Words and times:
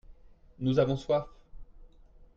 nous 0.57 0.79
avons 0.79 0.97
soif. 0.97 1.27